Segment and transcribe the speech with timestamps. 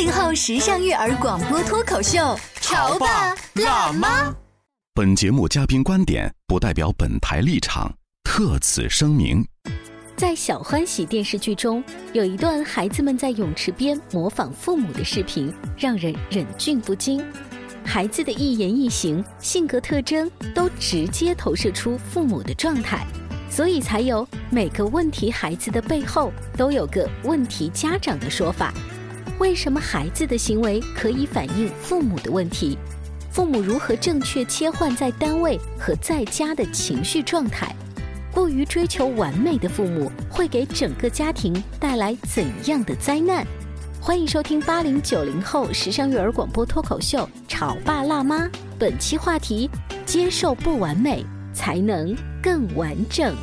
[0.00, 4.34] 八零后时尚育儿广播脱口秀，潮爸辣妈。
[4.94, 7.92] 本节目嘉宾观点不代表本台立场，
[8.24, 9.46] 特此声明。
[10.16, 11.84] 在《小欢喜》电视剧中，
[12.14, 17.22] 有一段孩子们在泳池边模仿父母的视频，让人忍俊不禁。
[17.84, 23.06] 孩子的一言一行、性格特征都直接投射出父母的状态，
[23.50, 28.72] 所以才有每个问题孩子的背后都有个问题家长的说法。
[29.40, 32.76] 为什么孩子的行为可以反映父母的问题？
[33.32, 37.74] 父母如何正确切换在单位和在家的情绪状态？
[38.34, 43.46] 过于追求完美的父母会给整个家庭带来怎样的灾难？
[43.98, 48.46] 欢迎收听八零九零后时尚育儿广播脱口秀《潮爸辣妈》，
[48.78, 49.70] 本期话题：
[50.04, 51.24] 接受不完美，
[51.54, 53.34] 才能更完整。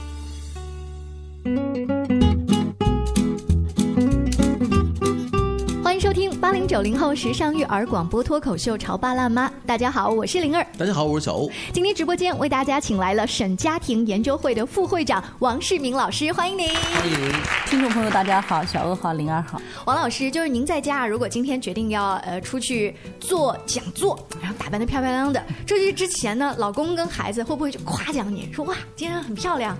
[6.68, 9.48] 听九零后时尚育儿广播脱口秀《潮爸辣妈》。
[9.66, 10.68] 大家好，我是灵儿。
[10.78, 11.50] 大家好，我是小欧。
[11.72, 16.68] 今天直播间为大家请来了省家庭研究会的副会长王世明老师，欢迎您。
[16.68, 17.34] 欢迎
[17.68, 19.62] 听众朋友，大家好，小欧好，灵儿好。
[19.86, 29.78] 王老师，就是您在家，如果今天决定要呃出去做讲座，然后打扮的漂漂亮亮的，出去之前呢，老公跟孩子会不会就夸奖你说哇，今天很漂亮？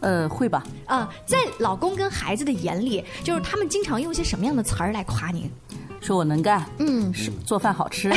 [0.00, 0.64] 呃，会吧？
[0.86, 5.50] 啊、在老公跟孩子的眼里，就是他们经常用一些什么样的词儿来夸您？
[6.00, 8.10] 说我能干，嗯，是做饭好吃，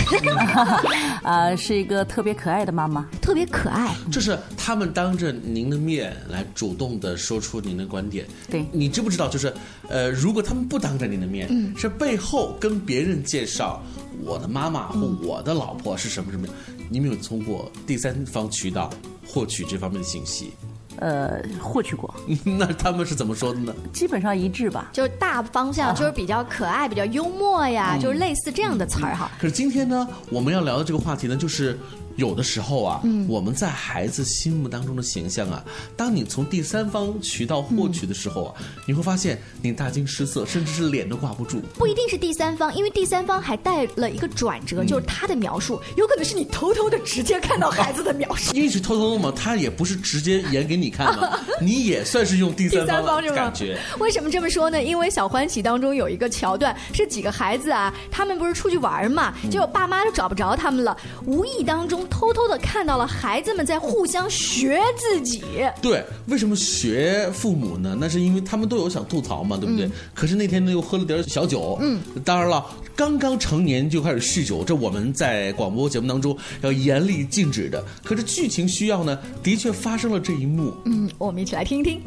[1.21, 3.05] 啊， 是一个特别可爱的妈妈。
[3.21, 3.93] 特别可爱。
[4.11, 8.25] 就是他们当着您的面来主动的说出您的观点。
[8.49, 9.27] 对你知不知道？
[9.27, 9.53] 就是，
[9.89, 13.81] 呃，如果他们不当着您的面，嗯是背后跟别人介绍
[14.23, 16.47] 我的妈妈或我的老婆是什么什么，
[16.89, 18.89] 你没有通过第三方渠道
[19.27, 20.53] 获取这方面的信息，
[21.03, 22.15] 呃，获取过，
[22.57, 23.75] 那他们是怎么说的呢？
[23.91, 24.89] 基本上一致吧。
[24.93, 29.29] 就是大方向，就是比较可爱、比较幽默呀，就是类似这样的词儿哈。
[29.37, 31.77] 可是今天呢，我们要聊的这个话题呢，就是
[32.15, 35.63] 有的时候啊，我们在孩子心目当中的形象啊，
[35.95, 38.55] 当你从第三方渠道获取的时候啊，
[38.87, 41.61] 你会发现你大惊失色，甚至是脸都挂不住。
[41.77, 48.53] 不一定是第三方，因为第三方还带了一个转折，就是他的描述，有可能是你偷偷的直接看到孩子的描述。
[48.55, 53.77] 因为是偷偷的嘛，他也不是直接演给你看嘛， 你也算是用第第三方的三方是吗感觉。？
[53.99, 54.81] 为什么这么说呢？
[54.83, 60.95] 因为《小欢喜》当中有一个桥段，是几个孩子啊，他们不是出去玩嘛，结果爸妈就找不着他们了，
[61.25, 65.43] 无意当中偷偷的看到了孩子们在互相学自己。
[65.81, 67.95] 对，为什么学父母呢？
[67.99, 69.85] 那是因为他们都有想吐槽嘛，对不对？
[69.85, 72.65] 嗯可是那天呢又喝了点小酒，嗯，当然了，
[72.95, 77.83] 刚刚成年就开始酗酒，这我们在广播节目当中要严厉禁止的。
[78.03, 80.73] 可是剧情需要呢，的确发生了这一幕。
[80.85, 82.01] 嗯，我们一起来听一听。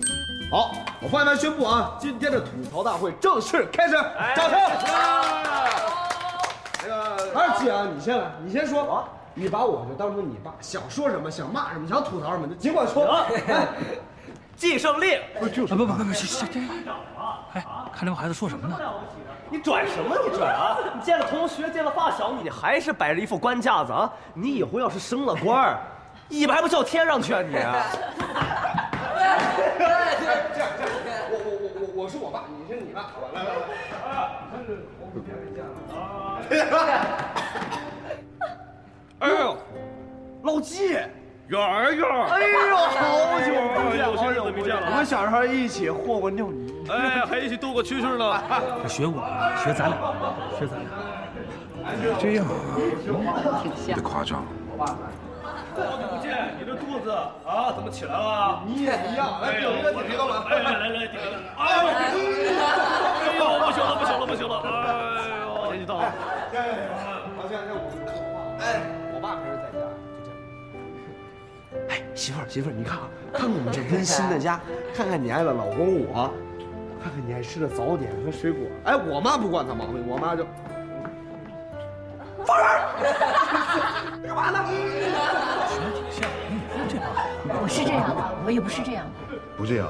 [0.51, 3.95] 好，我换台宣布啊，今天的吐槽大会正式开始，
[4.37, 4.59] 掌声！
[6.83, 6.95] 那个
[7.35, 9.05] 二姐啊，你先来，你先说啊，
[9.39, 13.05] 你把我就当成你爸，想说什么，想骂什么，想吐槽什么，就尽管说。
[13.47, 13.69] 哎
[14.57, 16.59] 季胜利，不是就是不不不不，这这，
[17.53, 18.75] 哎，看这帮孩子说什么呢？
[19.51, 20.17] 你拽什么？
[20.25, 20.79] 你拽啊！
[20.95, 24.11] 你见了同学，见了发小，你还是摆着一副官架子啊！
[24.33, 25.79] 你以后要是升了官儿，
[26.31, 27.53] 尾巴还不翘天上去啊你！
[27.53, 27.85] 这样这
[30.25, 30.71] 样这样，
[31.29, 33.29] 我我我我我是我爸，你是你爸，好吧？
[33.35, 33.61] 来来来，
[34.09, 35.77] 啊，你看这红薯片没见了
[36.81, 37.36] 啊！
[39.21, 39.57] 哎呦，
[40.43, 40.99] 老纪，
[41.49, 44.83] 圆儿远儿，哎呦，好久不见，有些日子没见了。
[44.91, 46.75] 我们小时候一起和过尿泥。
[46.91, 48.43] 哎，还一起度过蛐蛐呢。
[48.83, 49.25] 这学我，
[49.57, 49.97] 学咱俩，
[50.59, 50.87] 学咱俩。
[52.19, 52.53] 这样啊，
[53.07, 53.15] 有
[53.87, 54.45] 点夸张。
[54.77, 54.85] 好
[55.97, 57.11] 久不见，你这肚子
[57.47, 58.63] 啊，怎么起来了？
[58.67, 60.45] 你也一样，来顶一个，顶一个吧。
[60.51, 61.41] 哎，来来来，顶一个。
[61.57, 62.01] 哎呦，哎
[63.39, 64.53] 呦，不行了，不行了，不行了！
[64.61, 66.01] 哎呦，年纪大了。
[67.37, 67.81] 好像让我
[68.59, 68.61] 哎，我爸平时在家就这样。
[68.61, 68.65] 哎
[71.89, 74.61] 哎，媳妇儿媳妇儿，你看啊，看看我们这温馨的家，
[74.95, 76.31] 看看你爱的老公我，
[77.03, 78.67] 看看你爱吃的早点和水果。
[78.85, 80.47] 哎，我妈不惯他毛病，我妈就。
[82.45, 82.67] 放人！
[84.23, 84.65] 干嘛呢？
[87.61, 88.15] 我是这样的，
[88.45, 89.13] 我也不是这样的。
[89.57, 89.89] 不这样。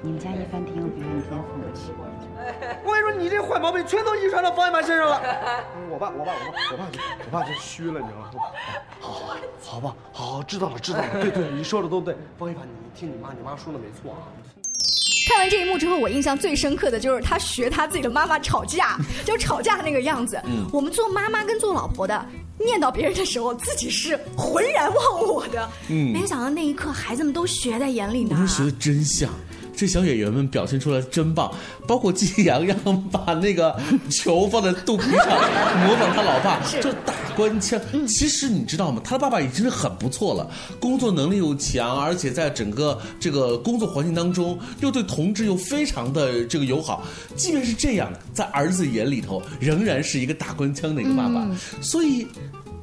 [0.00, 1.66] 你们家一帆挺有别人天赋的。
[2.84, 5.20] 我跟你说，你这坏毛病全都遗传到方一凡身上了。
[5.90, 8.28] 我爸，我爸，我爸，我爸就我爸就虚了，你知道吗？
[9.00, 9.34] 好，
[9.70, 11.08] 好，吧，好，知道了，知道了。
[11.20, 12.16] 对对，你说的都对。
[12.38, 14.24] 方一凡，你听你妈，你妈说的没错啊。
[15.28, 20.40] 看完这一幕之后，我印象最深刻的就是他学他自己的妈妈吵架， 就吵架那个样子。
[20.46, 22.26] 嗯，我们做妈妈跟做老婆的，
[22.58, 25.68] 念叨别人的时候，自己是浑然忘我的。
[25.88, 28.30] 嗯，没想到那一刻，孩子们都学在眼里呢。
[28.30, 29.28] 你们学的真像。
[29.78, 31.48] 这小演员们表现出来真棒，
[31.86, 32.76] 包括季洋洋
[33.12, 33.78] 把那个
[34.10, 35.28] 球放在肚皮上，
[35.86, 37.80] 模仿他老爸， 就打官腔。
[38.08, 39.00] 其实你知道吗？
[39.04, 47.04] 他的爸爸已经是很不错了，工作能力又强，而且在整个这个工作环境当中，又对同志又非常的这个友好。
[47.36, 51.48] 即便是这样，在儿子眼里头，仍然是一个打官腔的一个爸爸。
[51.80, 52.26] 所以，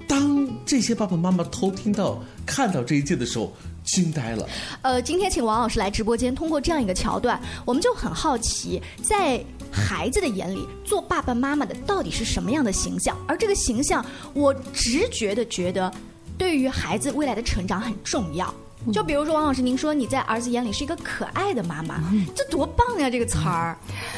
[0.07, 3.53] 当这些爸爸妈妈偷听到、看到这一切的时候，
[3.85, 4.47] 惊呆了。
[4.81, 13.17] 呃，今天请王老师来直播间，通过这样一个桥段，我们就很好奇，在孩子的眼里，做爸爸妈妈的到底是什么样的形象？
[13.27, 15.91] 而这个形象，我直觉的觉得，
[16.37, 18.53] 对于孩子未来的成长很重要。
[18.91, 22.01] 就比如说，王老师，您说你在儿子眼里是一个可爱的妈妈，
[22.35, 23.09] 这多棒呀！
[23.09, 23.77] 这个词儿。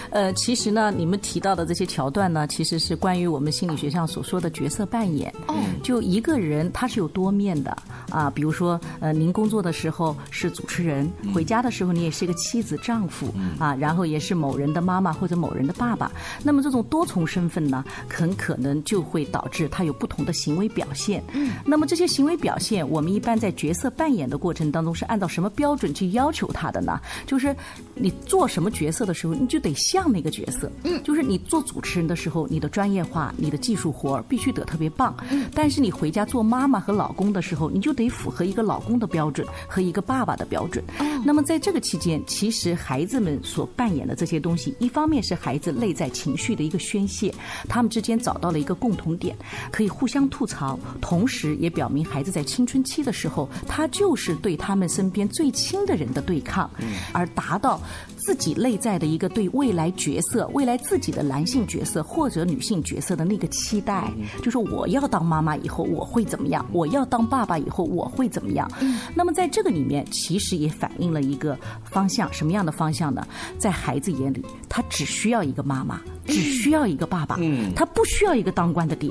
[0.09, 5.33] 呃，其实呢，你们提到的这些桥段呢，其实是关于我们心理学上所说的角色扮演。
[5.47, 5.55] 哦。
[5.83, 7.75] 就一个人他是有多面的
[8.09, 16.11] 啊，比如说，呃，您工作的时候是主持人，回家的时候你也是一个妻子、丈夫啊，然后也是某人的妈妈或者某人的爸爸。
[16.43, 21.23] 那么这种多重身份呢，很可能就会导致他有不同的行为表现。
[21.31, 21.51] 嗯。
[21.65, 24.56] 那么这些行为表现，我们一般在角色扮演的过程。
[24.57, 26.99] 程当中是按照什么标准去要求他的呢？
[27.27, 27.55] 就是
[27.93, 30.71] 你做什么角色的时候，你就得像那个角色。
[30.83, 35.15] 嗯，就是你做主持人的时候，你的专业化、你的技术活儿必须得特别棒。
[35.29, 40.83] 嗯，但是你回家做妈妈和老公的时候，你就得符合一个老公的标准和一个爸爸的标准。
[41.23, 47.33] 那么在这个期间，其实孩子们所扮演的这些东西，一方面是孩子内在情绪的一个宣泄，
[47.69, 49.35] 他们之间找到了一个共同点，
[49.71, 54.35] 可以互相吐槽，同时也表明孩子在青春期的时候，他就是。
[54.37, 56.69] 对他们身边最亲的人的对抗，
[57.11, 57.81] 而达到
[58.15, 64.11] 自己内在的一个对未来角色、未来自己的男性角色或者女性角色的那个期待，
[64.41, 66.65] 就是我要当妈妈以后我会怎么样？
[66.71, 68.69] 我要当爸爸以后我会怎么样？
[69.15, 73.25] 那么在这个里面，其实也反映了一个方向，什么样的方向呢？
[73.57, 75.99] 在孩子眼里，他只需要一个妈妈。
[76.27, 79.09] 只需要一个爸爸，嗯，他不需要一个当官的爹。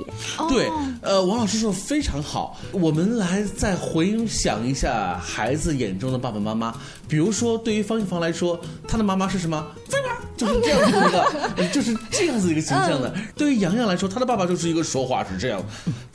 [0.49, 0.71] 对，
[1.01, 2.57] 呃，王老师说的非常好。
[2.73, 6.75] 我们来再回想一下孩子眼中的爸爸妈妈。
[7.09, 9.67] 比如说，对于方一凡来说，他的妈妈是什么？
[9.89, 10.17] 在哪？
[10.37, 13.15] 就是这样子一个， 就是这样子一个形象的。
[13.35, 15.65] 对于洋洋来说，他的爸爸就是一个说话是这样。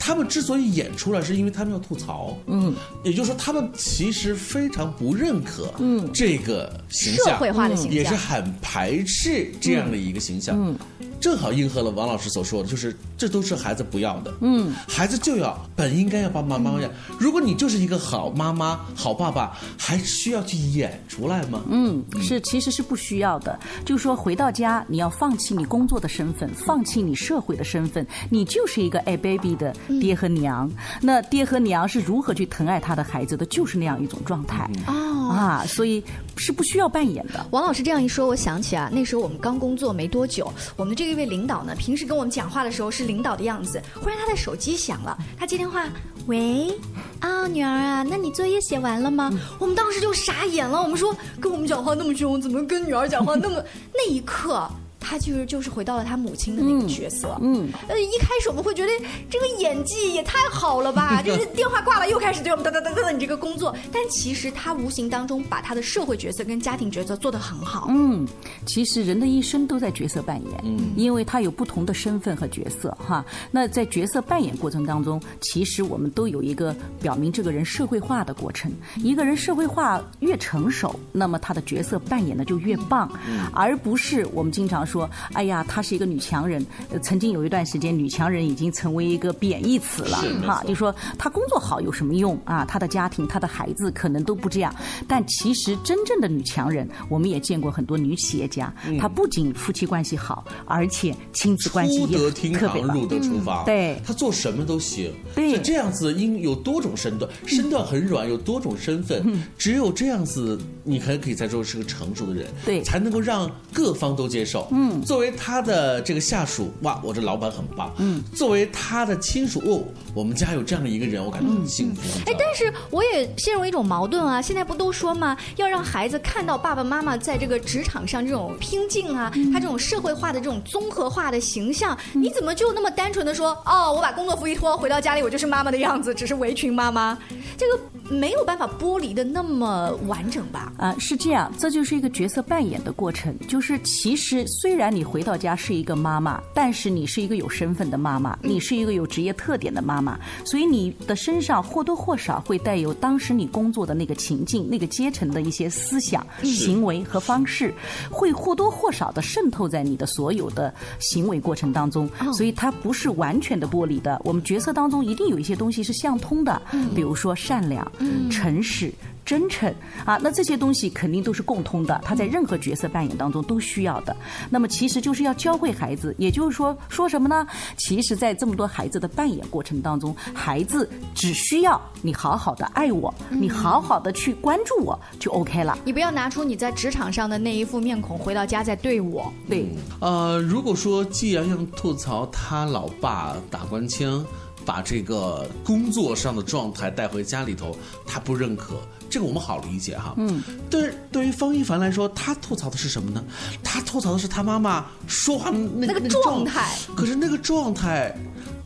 [0.04, 2.36] 他们之所以演出来，是因为他们要吐槽。
[2.46, 10.56] 嗯，也就是说，他们其实非常不认可嗯这个形象，社会化的形象，也是很排斥这样的一个形象。
[10.58, 10.76] 嗯。
[11.20, 14.34] 正好应和了王老师所说的，就是这都是孩子不要的。
[14.40, 16.90] 嗯，孩子就要本应该要爸爸妈妈要。
[17.16, 21.62] 如果你就是一个好妈妈、好爸爸，还需要去演出来吗？
[21.70, 23.56] 嗯，是，其实是不需要的。
[23.84, 30.68] 就是说，回到家你要放弃你工作的身份，放弃你社会的身份，你就是一个爱 baby 的爹和娘。
[31.00, 33.46] 那爹和娘是如何去疼爱他的孩子的？
[33.46, 34.68] 就是那样一种状态。
[34.88, 36.02] 哦啊，所以
[36.36, 37.46] 是不需要扮演的。
[37.52, 41.12] 王老师这样一说，我想起啊，那时候我们刚工作没多久，我们这个。
[41.12, 43.78] 这位领导呢，平时跟我们讲话的时候是领导的样子。
[44.00, 45.86] 忽然他的手机响了，他接电话，
[46.26, 46.74] 喂，
[47.20, 49.30] 啊，女儿啊，那你作业写完了吗？
[49.58, 53.62] 我们当时就傻眼了，我们说跟我们讲话那么凶，怎么跟女儿讲话那么？
[53.92, 54.66] 那一刻。
[55.02, 57.36] 他就是就是回到了他母亲的那个角色。
[57.42, 58.90] 嗯，呃，一开始我们会觉得
[59.28, 63.74] 这个演技也太好了吧，就 是电话挂了又开始对我们哒哒哒哒你这个工作。
[63.92, 67.88] 但其实他无形当中把他的社会角色跟家庭角色做得很好。
[67.90, 68.26] 嗯，
[68.64, 73.24] 其实人的一生都在角色扮演，嗯，因为他有不同的身份和角色哈。
[73.50, 78.70] 那在角色扮演过程当中，其实我们都有一个表明这个人社会化的过程。
[78.96, 83.10] 一个人社会化越成熟，那么他的角色扮演的就越棒，
[83.52, 84.91] 而不是我们经常说。
[84.92, 86.64] 说，哎呀，她是一个女强人。
[86.90, 92.64] 呃曾经有一段时间，女强人已经成为一个贬义词了哈就说她工作好有什么用啊？
[92.64, 94.74] 她的家庭、她的孩子可能都不这样。
[95.08, 103.64] 但其实真正的女强人，我们也见过很多女企业家，嗯她不仅夫妻关系好，而且亲子关系也出得厅堂，特别棒入得厨房。
[103.64, 105.12] 嗯对，她做什么都行。
[105.34, 109.22] 对是这样子，应有多种身段，身段很软，有多种身份。
[109.24, 114.68] 嗯只有这样子，你才可以才说是个成熟的人，对才能够让各方都接受。
[114.70, 117.92] 嗯作为他的这个下属，哇，我这老板很棒。
[117.98, 119.84] 嗯，作为他的亲属，哦，
[120.14, 122.02] 我们家有这样的一个人，我感觉很幸福。
[122.26, 124.40] 哎，但是我也陷入一种矛盾啊！
[124.40, 125.36] 现在不都说吗？
[125.56, 137.18] 要让孩子看到爸爸妈妈在这个职场上这种拼劲啊，他这种社会化的这种综合化的形象，你怎么就那么单纯的说哦，我把工作服一脱，回到家里我就是妈妈的样子，只是围裙妈妈？
[137.56, 137.80] 这个
[138.10, 140.72] 没有办法剥离的那么完整吧？
[140.76, 143.34] 啊，是这样，这就是一个角色扮演的过程。
[143.48, 157.72] 就是其实虽然你回到家是一个妈妈，但是你是一个有身份的妈妈，你是一个有职业特点的妈妈，所以你的身上或多或少会带有当时你工作的那个情境、那个阶层的一些思想、行为和方式，
[158.10, 162.08] 会或多或少的渗透在你的所有的行为过程当中。
[162.32, 164.20] 所以它不是完全的剥离的。
[164.24, 166.60] 我们角色当中一定有一些东西是相通的，
[166.94, 167.90] 比如说善良、
[168.30, 168.92] 诚实。
[169.24, 169.72] 真诚
[170.04, 174.14] 啊，那这些东西肯定都是共通的，他在任何角色扮演当中都需要的。
[174.50, 177.46] 那么其实就是要教会孩子，也就是说说什么呢？
[177.76, 185.78] 其实，在这么多孩子的扮演过程当中，孩子只需要你好好的爱我，你好好的去关注我，就 OK 了。
[185.84, 189.32] 你不要拿出你在职场上的那一副面孔，回到家再对我。
[189.48, 189.68] 对，
[190.00, 194.26] 呃，如果说既然要吐槽他老爸打官腔，
[194.64, 197.76] 把这个工作上的状态带回家里头，
[198.06, 198.74] 他不认可，
[199.08, 200.14] 这个我们好理解哈。
[200.16, 203.24] 嗯，对，对于方一凡来说，他吐槽的是什么呢？
[203.62, 206.76] 他吐槽的是他妈妈说话那那个状态。
[206.96, 208.14] 可是那个状态。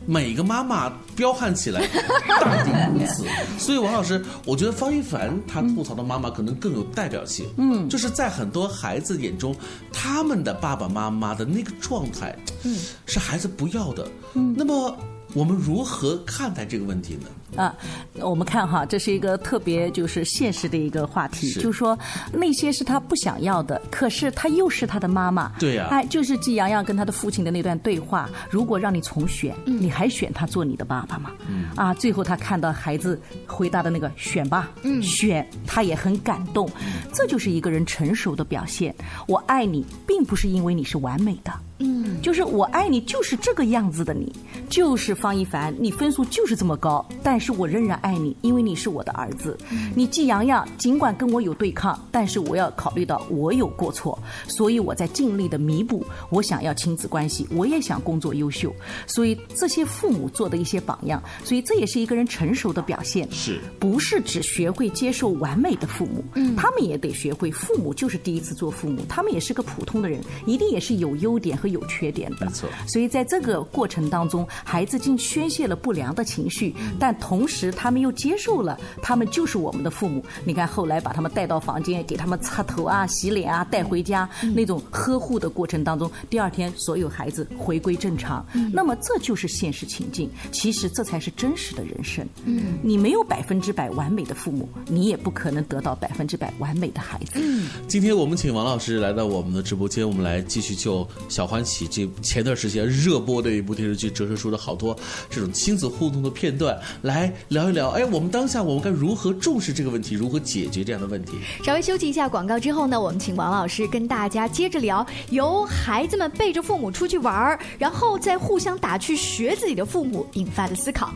[0.09, 1.85] 每个妈妈彪悍起来，
[2.39, 3.25] 大抵如此。
[3.59, 7.45] 所以王老师，我觉得方一凡他吐槽的妈妈可能更有代表性。
[7.57, 9.53] 嗯，就是在很多孩子眼中，
[9.91, 14.09] 他们的爸爸妈妈的那个状态，嗯，是孩子不要的。
[14.33, 14.97] 嗯，那么
[15.37, 17.61] 我们如何看待这个问题呢？
[17.61, 17.75] 啊，
[18.15, 21.97] 我们看哈，这是一个特别就是现实的一个话题，是就是说
[22.33, 25.51] 那些是他不想要的，可是他又是他的妈妈。
[25.59, 31.31] 对呀哎，就是季洋洋跟他的父亲的那段对话，如果让你重选，嗯你还选他做你的爸爸吗？
[31.75, 36.67] 啊，最后他看到孩子回答的那个选吧，嗯选，他也很感动，
[37.13, 38.93] 这就是一个人成熟的表现。
[39.27, 41.53] 我爱你，并不是因为你是完美的。
[41.79, 44.31] 嗯，就是我爱你，就是这个样子的你，
[44.69, 49.57] 就是方一凡，你分数就是这么高，但是我仍然爱你，因为你是我的儿子。
[49.95, 54.17] 你季洋洋尽管跟我有对抗，但是我要考虑到我有过错，
[54.47, 56.05] 所以我在尽力的弥补。
[56.29, 58.73] 我想要亲子关系，我也想工作优秀，
[59.05, 63.27] 所以这些父母做的一些榜样，所以这也是一个人成熟的表现。
[63.31, 66.23] 是不是只学会接受完美的父母？
[66.33, 72.45] 嗯他们也得学会，父母就是第一次做父母，他们也是个普通的人，一定也是有优点和有缺点的。
[72.45, 72.69] 没错。
[72.87, 80.23] 所以在这个过程当中，孩子竟宣泄了不良的情绪，但同时他们又接受了，他们就是我们的父母。
[80.45, 88.45] 你看后来把他们带到房间，给他们擦头啊、洗脸啊，带回家，那种呵护的过程当中，第二天所有孩子回归正常。
[88.73, 92.27] 那么这就是现实情境，其实这才是真实的人生。
[92.45, 97.33] 嗯你没有百分之百完美的父母，你也不可能得到百分之百完美的孩子。
[97.35, 104.95] 嗯今天我们请王老师来到我们的直播间，我们来继续就《小欢喜》这前段时间热播的一部电视剧折射出的好多
[105.27, 107.89] 这种亲子互动的片段，来聊一聊。
[107.89, 111.31] 哎，我们当下我们该如何重视这个问题，如何解决这样的问题？
[111.63, 121.11] 稍微休息一下广告之后呢，我们请王老师跟大家接着聊，由孩子们背着父母出去玩儿，然后再互相打趣学自己的父母引发的思考。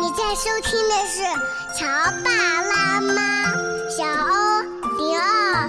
[0.00, 1.20] 你在收听的是
[1.78, 1.84] 《乔
[2.24, 2.30] 爸
[2.62, 3.52] 辣妈》，
[3.94, 4.62] 小欧
[4.96, 5.68] 零二，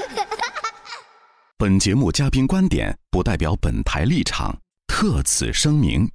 [1.61, 6.09] 本节目嘉宾观点不代表本台立场，特此声明。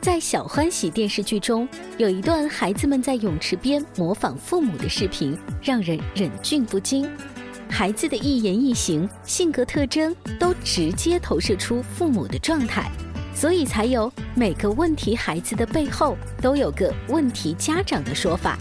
[0.00, 7.08] 在《小欢喜》电视剧中，有一段孩子们在泳池边模仿父母的视频，让人忍俊不禁。
[7.70, 12.90] 孩子的一言一行、性格特征都直接投射出父母的状态，
[13.36, 18.58] 所以才有每个问题孩子的背后都有个问题家长的说法。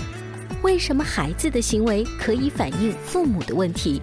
[0.62, 4.00] 为什么孩子的行为可以反映父母的问题？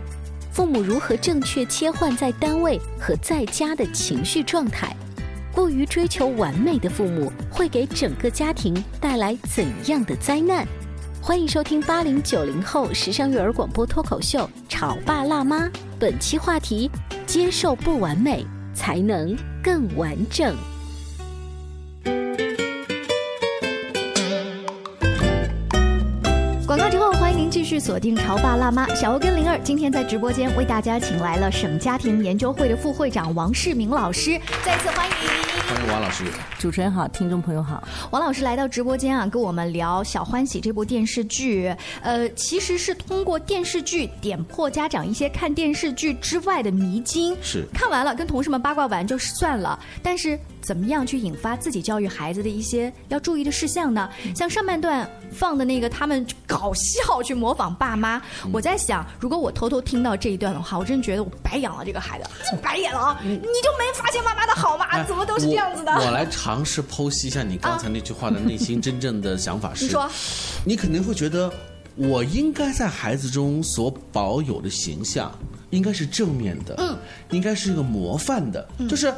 [0.51, 4.95] 父母如何正确切换在单位和在家的情绪状态？
[5.53, 10.67] 过于追求完美的父母会给整个家庭带来怎样的灾难？
[11.21, 15.67] 欢迎收听八零九零后时尚育儿广播脱口秀《潮爸辣妈》，
[15.99, 16.91] 本期话题：
[17.27, 20.57] 接受不完美，才能更完整。
[27.69, 28.87] 续锁定《潮爸辣妈》。
[28.95, 35.15] 小欧跟灵儿今天在直播间为大家请来了省家庭研究会的副会长王世明老师，再次欢迎。
[35.69, 36.25] 欢迎王老师。
[36.59, 37.87] 主持人好，听众朋友好。
[38.11, 41.71] 王老师来到直播间啊，跟我们聊《小欢喜》这部电视剧。
[42.01, 47.37] 呃，其实是通过电视剧点破家长一些看电视剧之外的迷津。
[47.43, 47.67] 是。
[47.75, 50.41] 看完了，跟同事们八卦完就算了，但是。
[50.61, 54.09] 怎么样去引发自己教育孩子的一些要注意的事项呢？
[54.35, 58.21] 像上半段放的那个，他们搞笑去模仿爸妈。
[58.53, 62.29] 我在想，如果我偷偷听到这一段的话，我真觉得我白养了这个孩子，
[62.63, 63.21] 白眼了啊！
[63.23, 65.03] 你就没发现妈妈的好吗？
[65.05, 65.93] 怎么都是这样子的？
[65.93, 70.11] 我来尝试剖析一下你刚才那句话的内心真正的想法是：你说，
[70.65, 71.53] 你肯定会觉得，
[71.97, 75.33] 我应该在孩子中所保有的形象
[75.71, 76.97] 应该是正面的，嗯，
[77.31, 79.13] 应该是一个模范的，就是。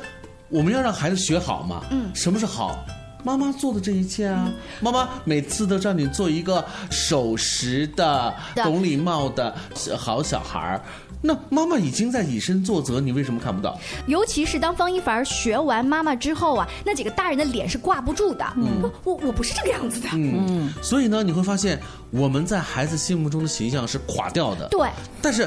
[0.51, 1.83] 我们要让孩子学好嘛？
[1.91, 2.85] 嗯，什么是好？
[3.23, 9.55] 妈妈做的这一切啊，妈妈每次都让你做一个守时的、懂礼貌的
[9.99, 10.81] 好小孩儿。
[11.21, 13.79] 那妈妈已经在以身作则，你为什么看不到？
[14.07, 18.45] 尤其是当方一凡学完妈妈之后啊，那几个大人的脸是挂不住的。
[18.57, 20.09] 嗯，我我不是这个样子的。
[20.15, 21.79] 嗯，所以呢，你会发现
[22.11, 24.67] 我们在孩子心目中的形象是垮掉的。
[24.69, 24.89] 对，
[25.21, 25.47] 但是。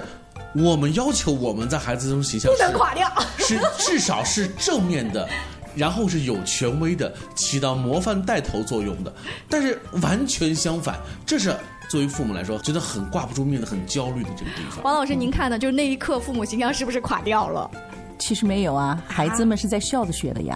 [0.55, 5.27] 我们要求我们在孩子中形象不能垮掉， 是至少是正面的，
[5.75, 9.11] 然后是有权威的，起到模范带头作用的。
[9.49, 11.55] 但是完全相反，这是
[11.89, 14.83] 作为父母来说觉得很挂不住面的、很焦虑的这个地方。
[14.83, 15.57] 王老师，您看呢？
[15.57, 17.69] 就是那一刻，父母形象是不是垮掉了？
[18.19, 20.55] 其实没有啊，孩子们是在笑着学的呀。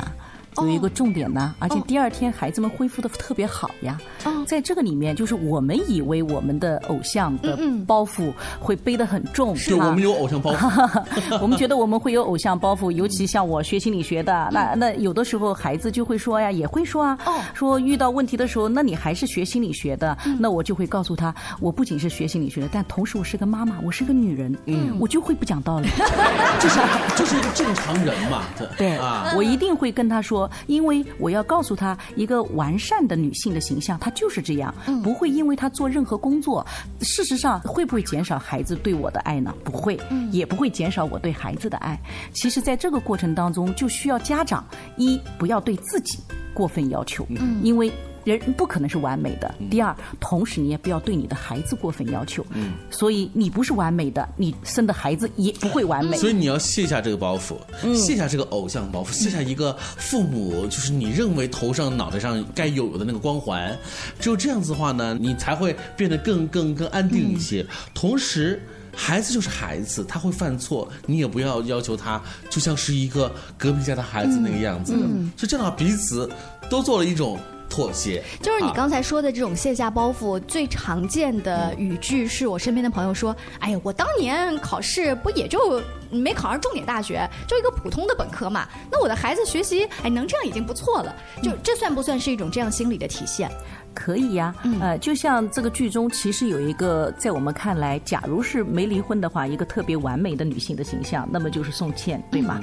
[0.65, 3.99] 有一个重点呢，而且第二天孩子们恢复的特别好呀。
[4.45, 11.03] 在这个里面，就是我们以为我们的偶像的包袱会背得很重，对，我们有偶像包袱。
[11.41, 17.17] 我们觉得我们会有偶像包袱，尤其像我学心理学的，那那有的时候孩子就会说呀，也会说啊，
[17.53, 25.89] 说遇到问题的时候，那你还是学心理学的，那我就会告诉他，我不仅是学心理学的，但同时我是个妈妈，我是个女人，嗯，我就会不讲道理，
[26.59, 26.79] 就是
[27.15, 28.43] 就是一个正常人嘛，
[28.77, 30.46] 对啊，我一定会跟他说。
[30.67, 36.65] 因为我要告诉他，一个完善的女性的形象，她就是这样，不会因为她做任何工作。
[37.01, 39.53] 事实上，会不会减少孩子对我的爱呢？
[39.63, 39.99] 不会，
[40.31, 41.99] 也不会减少我对孩子的爱。
[42.33, 44.65] 其实，在这个过程当中，就需要家长
[44.97, 46.19] 一不要对自己
[46.53, 47.25] 过分要求，
[47.61, 47.91] 因为。
[48.35, 49.53] 人不可能是完美的。
[49.69, 52.45] 第二，同时你也不要对你的孩子过分要求。
[52.51, 56.17] 嗯，所以你不是完美的，你生的孩子也不会完美。
[56.17, 57.55] 所以你要卸下这个包袱，
[57.95, 63.77] 卸下这个偶像包袱，卸下一个父母就是你认为头上脑袋上该有的那个光环。
[64.19, 67.65] 只有这样子的话呢，你才会变得更更更安定一些。
[67.93, 68.61] 同时，
[68.95, 74.93] 孩子就是孩子，他会犯错，你也不要要求他就像是一个隔壁家的孩子那个样子。
[74.95, 76.29] 嗯，所以这样，彼此
[76.69, 77.37] 都做了一种。
[77.69, 88.67] 妥协就是你刚才说的这种卸下包袱，最常见的语句是我身边的朋友说：“哎呀，我当年考试不也就没考上重点大学，就一个普通的本科嘛。
[88.91, 93.51] 那我的孩子学习哎能这样已经不错了，就这算不算是一种这样心理的体现？”
[93.99, 102.61] 可以呀，呃，就像这个剧中，其实有一个在我们看来，假如是没离婚的话，一个特别完美的女性的形象，那么就是宋茜，对吗？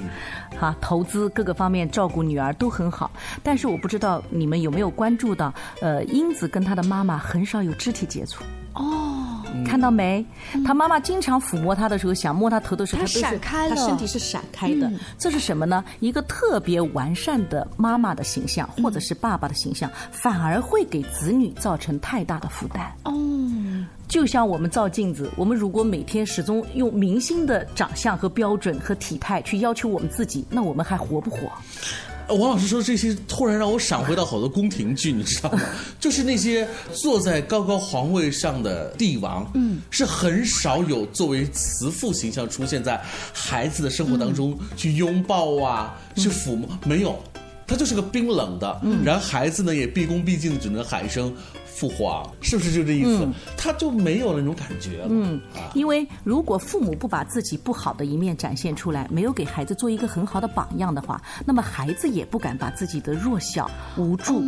[0.56, 3.10] 好，投资各个方面照顾女儿都很好，
[3.42, 8.44] 但是我不知道你们有没有关注到，呃，英子跟她的妈妈很少有肢体接触。
[8.74, 9.03] 哦。
[9.64, 10.24] 看到没？
[10.64, 14.90] 他妈妈经常抚摸他的时候，想摸他头的时候，他闪开了，他身体是闪开的。
[15.18, 15.84] 这是什么呢？
[16.00, 22.92] 一个特别完善的妈妈的形象，或者是爸爸的形象，反而会给子女造成太大的负担。
[23.04, 23.14] 哦，
[24.06, 31.50] 就像我们照镜子，我们如果每天始终用明星的长相和标准和体态去要求我们自己，那我们还活不活？
[32.28, 35.60] 王老师说这些，突然让我闪回到好多宫廷剧，你知道吗？
[36.00, 43.00] 就是那些坐在高高皇位上的帝王，嗯，是很少有作为慈父形象出现在
[43.32, 47.22] 孩子的生活当中去拥抱啊，去抚摸，没有，
[47.66, 51.34] 他就是个冰冷的，然后孩子呢也毕恭毕敬，只能喊一声。
[51.74, 53.28] 父皇是不是就这意思？
[53.56, 55.06] 他就没有那种感觉了。
[55.10, 55.40] 嗯，
[55.74, 64.40] 因为如果父母不把自己不好的一面展现出来，没有给孩子做一个很好的榜样的话，那么孩子也不敢把自己的弱小、无助、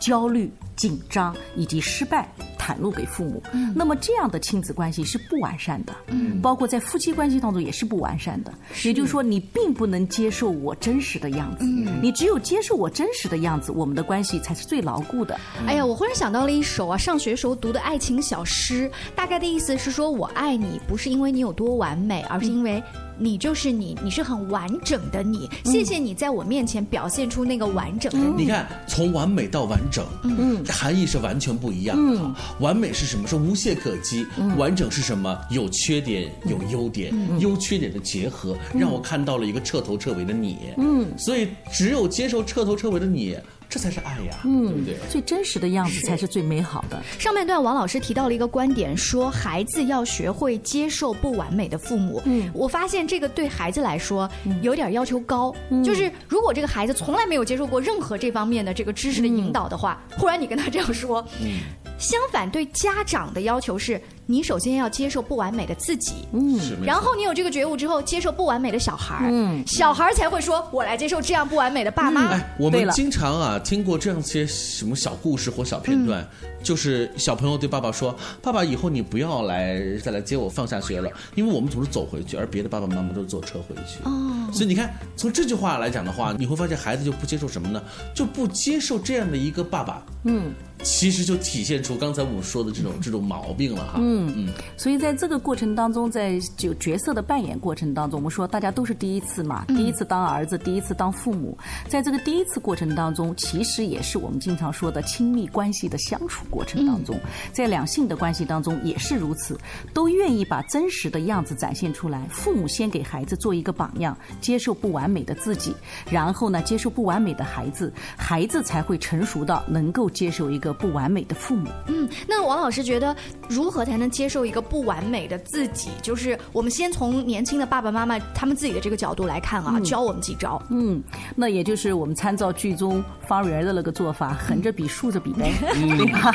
[0.00, 2.26] 焦虑、紧张以及失败
[2.58, 3.42] 袒露给父母。
[3.74, 5.92] 那么这样的亲子关系是不完善的。
[6.06, 8.54] 嗯，包括在夫妻关系当中也是不完善的。
[8.84, 11.64] 也就是说，你并不能接受我真实的样子。
[11.64, 15.36] 嗯，你只有接受我真实的样子，我们的关系才是最牢固的。
[15.66, 16.62] 哎呀，我忽然想到了一。
[16.68, 22.80] 首啊，上学时候读的爱情小诗，大概的意思是说，我爱你不是因为你有多完美，而是因为
[23.18, 25.48] 你就是你，你是很完整的你。
[25.64, 28.44] 谢谢你在我面前表现出那个完整的你。
[28.44, 32.34] 你看，从完美到完整，嗯，含义是完全不一样的。
[32.60, 33.26] 完美是什么？
[33.26, 34.26] 是无懈可击。
[34.56, 35.38] 完整是什么？
[35.50, 40.58] 有缺点，有优点，优缺点的结合，让我看到了一个彻头彻尾的你。
[40.76, 43.36] 嗯，所以只有接受彻头彻尾的你。
[43.68, 47.02] 这才是爱呀，嗯，对，最真实的样子才是最美好的。
[47.18, 52.22] 上半段王老师提到了一个观点，说孩子要学会接受不完美的父母。
[52.24, 54.28] 嗯，我发现这个对孩子来说
[54.62, 55.54] 有点要求高，
[55.84, 61.58] 就是如果这个孩子从来没有接受过任何这方面的这个知识的引导的话，忽然你跟他这样说，嗯，
[61.98, 64.00] 相反对家长的要求是。
[64.30, 72.26] 你首先要接受不完美的自己，嗯，然后你有这个觉悟之后，接受不完美的小孩嗯，小孩才会说，我来接受这样不完美的爸妈。
[72.26, 76.28] 哎，我们经常啊听过这样些什么小故事或小片段，
[76.62, 87.82] 就是小朋友对爸爸说：“爸爸，以后你不要来再来接我放下学了，因为我们总是走回去，而别的爸爸妈妈都是坐车回去。”哦，所以你看，从这句话来讲的话，你会发现孩子就不接受什么呢？
[88.14, 90.02] 就不接受这样的一个爸爸。
[90.24, 90.52] 嗯。
[90.82, 93.94] 其实就体现出刚才我们说的这种这种毛病了哈。
[93.96, 107.18] 嗯嗯，所以在这个过程当中，在就角色的扮演过程当中，我们说大家都是第一次嘛，第一次当儿子，第一次当父母，在这个第一次过程当中，其实也是我们经常说的亲密关系的相处过程当中，
[107.52, 109.58] 在两性的关系当中也是如此，
[109.92, 112.24] 都愿意把真实的样子展现出来。
[112.30, 115.74] 父母先给孩子做一个榜样，接受不完美的自己，
[116.08, 120.67] 然后呢，接受不完美的孩子，孩子才会成熟到能够接受一个。
[120.72, 121.70] 不完美的父母。
[121.86, 123.14] 嗯，那王老师觉得
[123.48, 125.88] 如何才能接受一个不完美的自己？
[126.02, 130.60] 就是我们先从年轻的爸爸妈妈他们自己的这个角度来看啊，教我们几招。
[130.70, 131.02] 嗯，
[131.34, 136.32] 那也就是我们参照剧中方圆的那个做法，横着比竖着比呗， 对吧？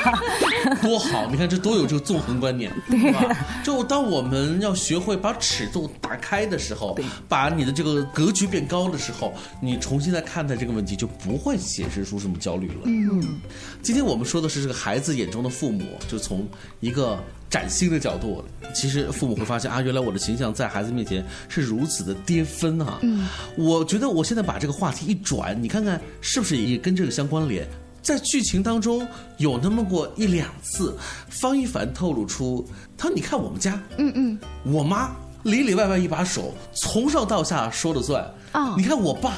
[0.82, 1.28] 多好！
[1.30, 3.36] 你看这多有这个纵横观念， 对吧？
[3.63, 6.98] 就当我们要学会把尺度打开的时候，
[7.30, 12.82] 把你的这个格局变高的时候，你重新再看待这个问题，就不会显示出什么焦虑了。
[12.86, 13.39] 嗯，
[13.84, 14.23] 今天我们。
[14.24, 16.48] 说的是这个孩子眼中的父母，就从
[16.80, 23.00] 一个崭新的角度，其实父母会发现啊，原来我的形象在孩子面前是如此的跌分啊。
[23.02, 27.68] 嗯，我觉得我现在把这个话题一转，你看看是不是也跟这个相关联？
[28.02, 29.08] 在剧情当中
[29.38, 30.94] 有那么过一两次，
[31.30, 38.22] 方一凡透露出，他说：“你看我们家，嗯嗯，我妈里里外外一把手，从上到下说了算。
[38.52, 39.38] 啊，你看我爸，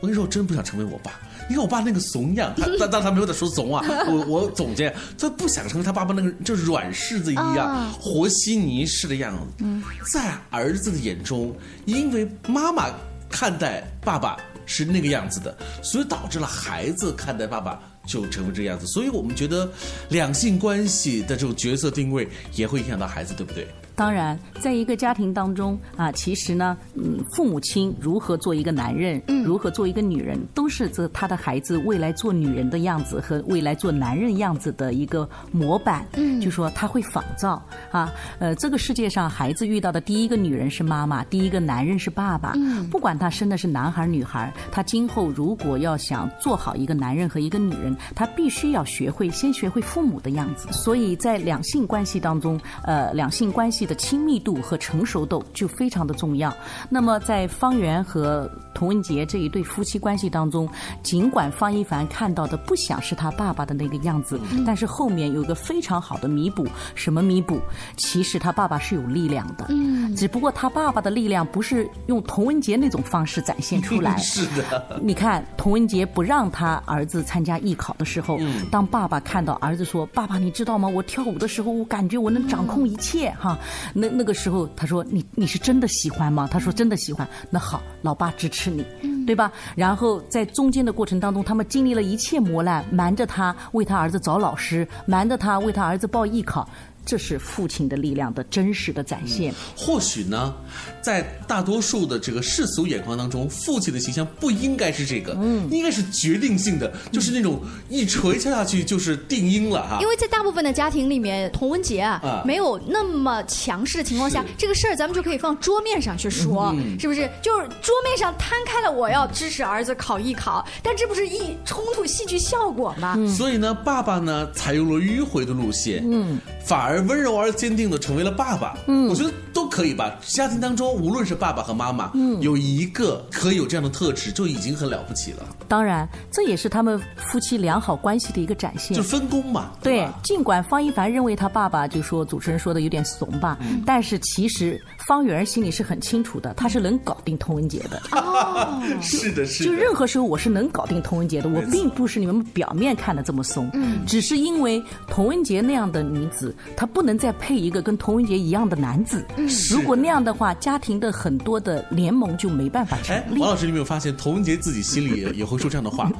[0.00, 1.12] 我跟你说，我真不想成为我爸。”
[1.48, 9.64] 你看我爸那个怂样，他 但但他没有在说怂啊，我我总结，他不想成为他爸爸那个就软柿子一样、和稀泥似的样子。
[10.12, 12.90] 在儿子的眼中，因为妈妈
[13.28, 18.86] 看待爸爸是那个样子的，所以导致了孩子看待爸爸就成为这样子。
[18.86, 19.68] 所以我们觉得
[20.08, 23.68] 两性关系的这种角色定位也会影响到孩子，对不对？
[23.96, 36.06] 当然，在一个家庭当中啊，其实呢，嗯，父母亲如何做一个男人，如何做一个女人，都是这他的孩子未来做女人的样子和未来做男人样子的一个模板。
[36.12, 38.12] 嗯，就说他会仿造啊。
[38.38, 42.52] 呃，这个世界上孩子遇到的第一个女人是妈妈，第一个男人是爸爸。
[42.54, 50.68] 嗯，不管他生的是男孩女孩，他今后如果要想做好一个男人和一个女人，他必须要学会先学会父母的样子。
[50.70, 53.85] 所以在两性关系当中，呃，两性关系。
[53.86, 56.54] 的亲密度和成熟度就非常的重要。
[56.90, 60.68] 那么，在方圆和童文杰这一对夫妻关系当中，
[61.02, 66.66] 尽管方一凡看到的不想是他爸爸的那个样子，但是后面有一个非常好的弥补。
[66.94, 67.58] 什么弥补？
[67.96, 74.14] 其实他爸爸是有力量的，嗯，只不过他爸爸的力量不是用童文杰那种方式展现出来。
[74.20, 78.38] 是的，你看童文杰不让他儿子参加艺考的时候，
[78.70, 80.86] 当爸爸看到儿子说：“爸爸，你知道吗？
[80.86, 83.58] 我跳舞的时候，我感觉我能掌控一切。”哈。
[83.94, 88.84] 那那个时候，他说：“你你是真的喜欢吗？”他说：“真的喜欢。”那好，老爸支持持你，
[89.24, 89.52] 对吧？
[89.76, 96.68] 然后在中间的过程当中，他们经历了一切磨难，瞒着他为他儿子找老师，瞒着他为他儿子报艺考。
[97.06, 99.54] 这是父亲的力量的真实的展现。
[99.76, 100.52] 或许呢，
[101.00, 109.98] 在大多数的这个世俗眼光当中，父亲的形象不应该是这个，嗯，应该是决定性的，就是那种一锤敲下去就是定音了哈。
[110.00, 117.30] 因为在大部分的家庭里面，童文杰啊，没有那么强势的情况下，这个事儿咱们就可以放桌面上去说，是不是？
[117.40, 123.16] 就是桌面上摊开了，我要支持儿子考艺考，但这不是一冲突戏剧效果吗？
[123.28, 126.95] 所以呢，爸爸呢采用了迂回的路线，嗯，反而。
[127.02, 129.34] 温柔而坚定的成为了爸爸，嗯，我觉得都
[129.76, 130.18] 可以吧。
[130.22, 135.44] 家庭当中，无论是爸爸和妈妈，嗯，有一个可以有这样的特质，就已经很了不起了。
[135.68, 139.72] 当然，这也是他们夫妻良好关系的一个展现，就分工嘛。
[139.82, 148.00] 对，尽管方一凡认为他爸爸就说主持人说的有点怂吧，但是其实方圆心里是很清楚的，他是能搞定童文杰的。
[148.12, 149.70] 哦， 是的，是的。
[149.70, 159.24] 就任何时候我是能搞定童文杰的，我并不是你们表面看的这么怂，嗯，只是因为童文杰那样的女子，她不能再配一个跟童文杰一样的男子。
[159.36, 163.40] 嗯，如果那样的话，家庭的很多的联盟就没办法成立。
[163.40, 165.56] 王老师，你有没有发现童文杰自己心里也 也会？
[165.56, 166.12] 说这样的话，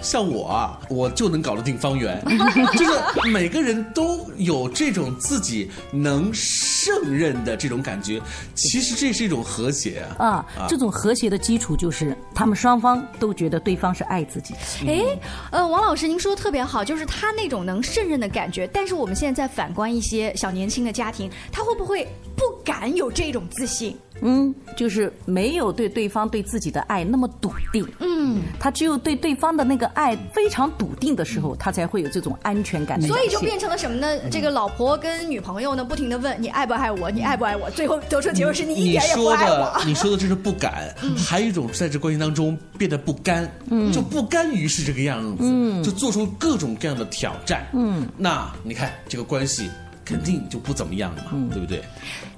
[0.00, 2.18] 像我啊，我就能搞得定方圆。
[2.74, 8.18] 就是每个人都有这种自己能胜任的这种感觉，
[8.54, 10.46] 其实这是一种和谐啊。
[10.56, 14.54] 啊，这种和谐的基础就是他们双方都觉得对方是爱自己。
[14.86, 15.04] 哎，
[15.50, 18.66] 呃，王老师，您说的特别好，就是他那种能胜任的感觉。
[18.72, 23.96] 但是我们现在在反观一些小年轻的家庭，他会不会不敢有这种自信？
[24.20, 27.86] 嗯，就是没有对对方对自己的爱那么笃定。
[28.00, 33.00] 嗯，他只有对对方的那个爱非常笃定的时候，他才会有这种安全感。
[33.00, 34.28] 所以就变成了什么呢？
[34.28, 37.70] 这个老婆跟女朋友呢，不停的问你爱不爱我，你爱不爱我？
[37.70, 39.80] 最后得出结论是你一点也不爱我。
[39.86, 43.48] 你说的这是不敢， 还有一种在这关系当中变得不甘，
[43.92, 45.44] 就不甘于是这个样子，
[45.84, 47.64] 就做出各种各样的挑战。
[47.72, 49.70] 嗯，那你看这个关系。
[50.04, 51.84] 肯定就不怎么样了嘛，对不对？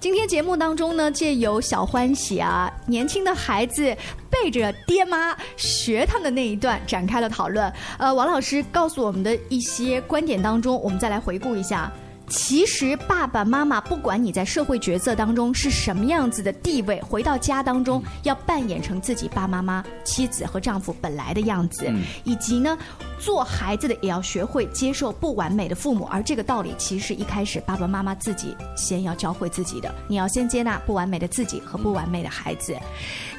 [0.00, 3.94] 今天节目当中呢，借由小欢喜啊，年轻的孩子
[4.30, 7.70] 背着爹妈学他们的那一段展开了讨论。
[7.98, 11.92] 呃，王老师告诉我们的一些观点当中，我们再来回顾一下。
[12.28, 21.92] 其实爸爸妈妈，不管你在社会角色当中是什么样子的地位，回到家当中要扮演成自己爸妈妈、妻子和丈夫本来的样子，
[22.24, 22.78] 以及呢，
[23.20, 26.09] 做孩子的也要学会接受不完美的父母。
[26.11, 29.94] 而这个道理，其实一开始爸爸妈妈自己先要教会自己的。
[30.09, 32.76] 你要先接纳不完美的自己和不完美的孩子。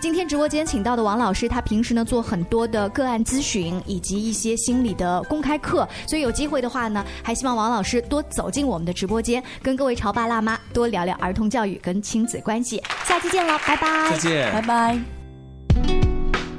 [0.01, 8.81] 今天直播间请到的王老师，他平时呢做很多的个案咨询以及一些心理的公开课，所以有机会的话呢，还希望王老师多走进我。
[8.81, 12.81] 们的直播间，跟各位潮爸辣妈多聊聊儿童教育跟亲子关系。
[13.05, 14.09] 下期见了，拜拜！
[14.09, 15.20] 再见，拜拜。